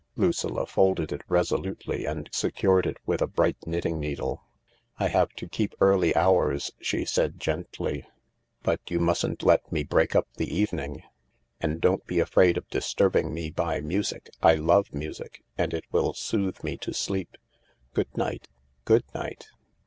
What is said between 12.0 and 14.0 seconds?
be afraid of disturbing me by